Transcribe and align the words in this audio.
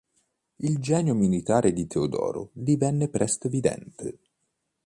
Il 0.55 0.79
genio 0.79 1.13
militare 1.13 1.73
di 1.73 1.85
Teodoro 1.85 2.49
divenne 2.53 3.07
presto 3.07 3.45
evidente. 3.45 4.17